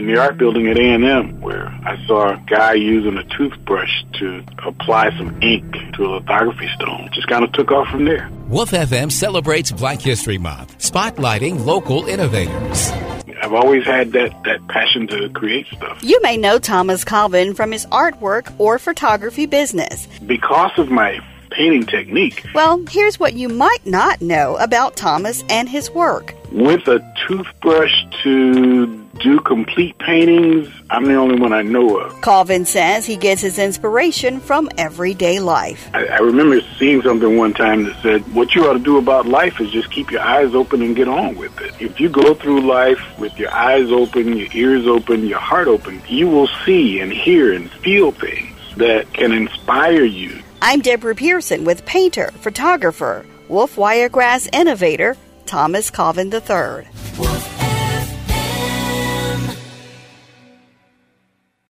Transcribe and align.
in 0.00 0.06
the 0.06 0.18
art 0.18 0.38
building 0.38 0.66
at 0.66 0.78
A&M 0.78 1.40
where 1.42 1.66
I 1.84 2.02
saw 2.06 2.32
a 2.32 2.44
guy 2.46 2.72
using 2.72 3.18
a 3.18 3.24
toothbrush 3.36 4.02
to 4.14 4.42
apply 4.64 5.10
some 5.18 5.40
ink 5.42 5.74
to 5.94 6.06
a 6.06 6.08
lithography 6.16 6.68
stone. 6.74 7.10
Just 7.12 7.28
kind 7.28 7.44
of 7.44 7.52
took 7.52 7.70
off 7.70 7.88
from 7.88 8.06
there. 8.06 8.30
WOOF 8.48 8.72
FM 8.72 9.12
celebrates 9.12 9.70
Black 9.70 10.00
History 10.00 10.38
Month, 10.38 10.78
spotlighting 10.78 11.66
local 11.66 12.06
innovators. 12.06 12.90
I've 13.42 13.52
always 13.52 13.84
had 13.84 14.12
that, 14.12 14.42
that 14.44 14.66
passion 14.68 15.06
to 15.08 15.28
create 15.30 15.66
stuff. 15.66 16.02
You 16.02 16.20
may 16.22 16.38
know 16.38 16.58
Thomas 16.58 17.04
Colvin 17.04 17.54
from 17.54 17.70
his 17.70 17.84
artwork 17.86 18.52
or 18.58 18.78
photography 18.78 19.44
business. 19.44 20.06
Because 20.26 20.72
of 20.78 20.90
my 20.90 21.20
painting 21.50 21.84
technique. 21.84 22.46
Well, 22.54 22.84
here's 22.88 23.20
what 23.20 23.34
you 23.34 23.48
might 23.48 23.84
not 23.84 24.22
know 24.22 24.56
about 24.56 24.96
Thomas 24.96 25.44
and 25.50 25.68
his 25.68 25.90
work. 25.90 26.34
With 26.52 26.86
a 26.88 27.00
toothbrush 27.26 27.92
to 28.22 28.99
do 29.20 29.40
complete 29.40 29.96
paintings, 29.98 30.68
I'm 30.90 31.04
the 31.04 31.14
only 31.14 31.40
one 31.40 31.52
I 31.52 31.62
know 31.62 31.98
of. 31.98 32.20
Colvin 32.20 32.64
says 32.64 33.06
he 33.06 33.16
gets 33.16 33.40
his 33.40 33.58
inspiration 33.58 34.40
from 34.40 34.68
everyday 34.76 35.40
life. 35.40 35.88
I, 35.94 36.06
I 36.06 36.18
remember 36.18 36.60
seeing 36.78 37.02
something 37.02 37.36
one 37.36 37.54
time 37.54 37.84
that 37.84 38.00
said, 38.02 38.34
What 38.34 38.54
you 38.54 38.66
ought 38.68 38.74
to 38.74 38.78
do 38.78 38.98
about 38.98 39.26
life 39.26 39.60
is 39.60 39.70
just 39.70 39.90
keep 39.90 40.10
your 40.10 40.22
eyes 40.22 40.54
open 40.54 40.82
and 40.82 40.94
get 40.96 41.08
on 41.08 41.36
with 41.36 41.60
it. 41.60 41.74
If 41.80 42.00
you 42.00 42.08
go 42.08 42.34
through 42.34 42.62
life 42.62 43.00
with 43.18 43.38
your 43.38 43.52
eyes 43.52 43.90
open, 43.90 44.36
your 44.36 44.48
ears 44.52 44.86
open, 44.86 45.26
your 45.26 45.38
heart 45.38 45.68
open, 45.68 46.02
you 46.08 46.28
will 46.28 46.48
see 46.64 47.00
and 47.00 47.12
hear 47.12 47.52
and 47.52 47.70
feel 47.70 48.12
things 48.12 48.56
that 48.76 49.12
can 49.12 49.32
inspire 49.32 50.04
you 50.04 50.42
I'm 50.62 50.80
Deborah 50.80 51.14
Pearson 51.14 51.64
with 51.64 51.86
painter, 51.86 52.30
photographer, 52.32 53.24
WOOF 53.48 53.78
Wiregrass 53.78 54.46
innovator, 54.52 55.16
Thomas 55.46 55.88
Colvin 55.88 56.30
III. 56.30 57.59